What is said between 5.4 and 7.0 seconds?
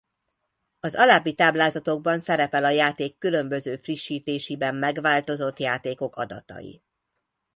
játékosok adatai.